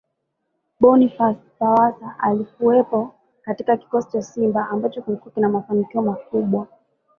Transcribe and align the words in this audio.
Boniface 0.79 1.39
Pawasa 1.59 2.15
Alikuwepo 2.19 3.13
katika 3.41 3.77
kikosi 3.77 4.11
cha 4.11 4.21
Simba 4.21 4.69
ambacho 4.69 5.01
kilikuwa 5.01 5.33
na 5.37 5.49
mafanikio 5.49 6.01
makubwa 6.01 6.67